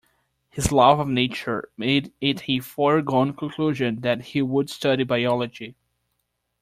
His 0.49 0.71
love 0.71 0.99
of 0.99 1.07
nature 1.07 1.69
made 1.77 2.11
it 2.21 2.41
a 2.49 2.57
foregone 2.59 3.33
conclusion 3.33 4.01
that 4.01 4.23
he 4.31 4.41
would 4.41 4.67
study 4.67 5.03
biology 5.03 5.75